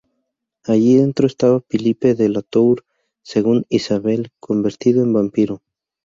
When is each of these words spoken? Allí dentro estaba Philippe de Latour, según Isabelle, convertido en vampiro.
Allí 0.63 0.95
dentro 0.95 1.27
estaba 1.27 1.59
Philippe 1.61 2.15
de 2.15 2.27
Latour, 2.27 2.83
según 3.21 3.67
Isabelle, 3.69 4.31
convertido 4.39 5.03
en 5.03 5.13
vampiro. 5.13 5.61